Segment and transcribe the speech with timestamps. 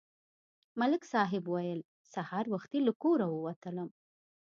[0.79, 1.79] ملک صاحب ویل:
[2.13, 3.89] سهار وختي له کوره ووتلم.